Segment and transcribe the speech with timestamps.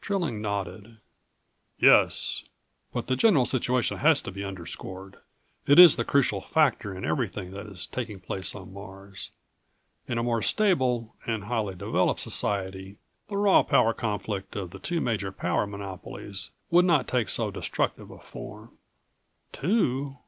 [0.00, 0.96] Trilling nodded.
[1.78, 2.42] "Yes
[2.92, 5.18] but the general situation has to be underscored.
[5.64, 9.30] It is the crucial factor in everything that is taking place on Mars.
[10.08, 12.96] In a more stable, and highly developed society
[13.28, 18.10] the raw power conflict of the two major power monopolies would not take so destructive
[18.10, 18.76] a form."
[19.52, 20.18] "Two?"